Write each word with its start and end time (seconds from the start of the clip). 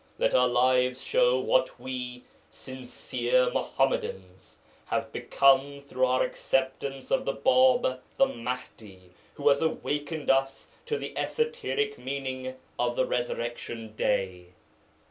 Let 0.17 0.33
our 0.33 0.47
lives 0.47 1.03
show 1.03 1.39
what 1.39 1.79
we, 1.79 2.23
sincere 2.49 3.51
Muḥammadans, 3.51 4.57
have 4.85 5.11
become 5.11 5.79
through 5.79 6.07
our 6.07 6.23
acceptance 6.23 7.11
of 7.11 7.23
the 7.25 7.35
Bāb, 7.35 7.99
the 8.17 8.25
Mahdi, 8.25 9.11
who 9.35 9.47
has 9.49 9.61
awakened 9.61 10.31
us 10.31 10.69
to 10.87 10.97
the 10.97 11.15
esoteric 11.15 11.99
meaning 11.99 12.55
of 12.79 12.95
the 12.95 13.05
Resurrection 13.05 13.93
Day. 13.95 14.47